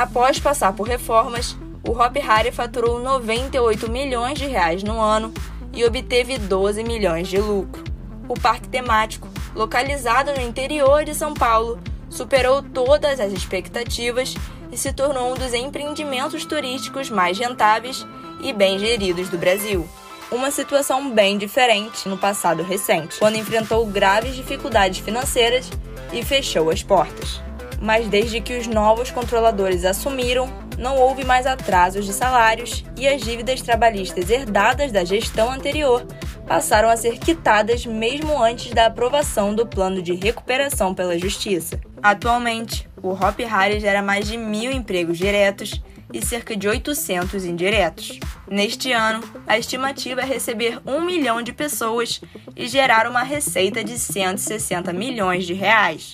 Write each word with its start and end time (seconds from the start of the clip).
Após 0.00 0.38
passar 0.38 0.72
por 0.72 0.88
reformas, 0.88 1.54
o 1.86 1.90
Hop 1.90 2.16
Hari 2.26 2.50
faturou 2.50 2.98
98 3.00 3.90
milhões 3.90 4.38
de 4.38 4.46
reais 4.46 4.82
no 4.82 4.98
ano 4.98 5.30
e 5.74 5.84
obteve 5.84 6.38
12 6.38 6.82
milhões 6.84 7.28
de 7.28 7.36
lucro. 7.36 7.84
O 8.26 8.32
parque 8.32 8.66
temático, 8.66 9.28
localizado 9.54 10.32
no 10.32 10.40
interior 10.40 11.04
de 11.04 11.14
São 11.14 11.34
Paulo, 11.34 11.78
superou 12.08 12.62
todas 12.62 13.20
as 13.20 13.30
expectativas 13.30 14.34
e 14.72 14.78
se 14.78 14.90
tornou 14.90 15.32
um 15.32 15.34
dos 15.34 15.52
empreendimentos 15.52 16.46
turísticos 16.46 17.10
mais 17.10 17.38
rentáveis 17.38 18.06
e 18.42 18.54
bem 18.54 18.78
geridos 18.78 19.28
do 19.28 19.36
Brasil. 19.36 19.86
Uma 20.32 20.50
situação 20.50 21.10
bem 21.10 21.36
diferente 21.36 22.08
no 22.08 22.16
passado 22.16 22.62
recente, 22.62 23.18
quando 23.18 23.36
enfrentou 23.36 23.84
graves 23.84 24.34
dificuldades 24.34 25.00
financeiras 25.00 25.68
e 26.10 26.22
fechou 26.22 26.70
as 26.70 26.82
portas. 26.82 27.49
Mas 27.80 28.06
desde 28.08 28.40
que 28.40 28.58
os 28.58 28.66
novos 28.66 29.10
controladores 29.10 29.84
assumiram, 29.84 30.48
não 30.78 30.96
houve 30.96 31.24
mais 31.24 31.46
atrasos 31.46 32.04
de 32.04 32.12
salários 32.12 32.84
e 32.96 33.08
as 33.08 33.22
dívidas 33.22 33.62
trabalhistas 33.62 34.28
herdadas 34.30 34.92
da 34.92 35.04
gestão 35.04 35.50
anterior 35.50 36.06
passaram 36.46 36.88
a 36.88 36.96
ser 36.96 37.18
quitadas 37.18 37.86
mesmo 37.86 38.42
antes 38.42 38.72
da 38.72 38.86
aprovação 38.86 39.54
do 39.54 39.66
plano 39.66 40.02
de 40.02 40.14
recuperação 40.14 40.94
pela 40.94 41.18
Justiça. 41.18 41.80
Atualmente, 42.02 42.88
o 43.02 43.10
Hop 43.10 43.38
Hari 43.48 43.78
gera 43.78 44.02
mais 44.02 44.26
de 44.26 44.36
mil 44.36 44.72
empregos 44.72 45.16
diretos 45.16 45.80
e 46.12 46.24
cerca 46.24 46.56
de 46.56 46.68
800 46.68 47.44
indiretos. 47.44 48.18
Neste 48.48 48.90
ano, 48.90 49.22
a 49.46 49.58
estimativa 49.58 50.22
é 50.22 50.24
receber 50.24 50.80
um 50.84 51.00
milhão 51.02 51.40
de 51.40 51.52
pessoas 51.52 52.20
e 52.56 52.66
gerar 52.66 53.06
uma 53.06 53.22
receita 53.22 53.84
de 53.84 53.98
160 53.98 54.92
milhões 54.92 55.46
de 55.46 55.54
reais. 55.54 56.08